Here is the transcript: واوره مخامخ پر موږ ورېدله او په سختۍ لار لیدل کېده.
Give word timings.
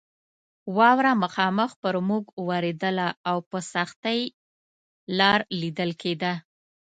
واوره 0.77 1.13
مخامخ 1.23 1.71
پر 1.83 1.95
موږ 2.07 2.23
ورېدله 2.47 3.07
او 3.29 3.37
په 3.49 3.59
سختۍ 3.73 4.21
لار 5.17 5.39
لیدل 5.59 5.91
کېده. 6.01 6.33